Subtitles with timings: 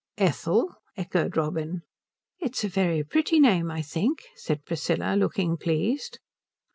[0.17, 1.83] "Ethel?" echoed Robin.
[2.39, 6.17] "It's a very pretty name, I think," said Priscilla, looking pleased.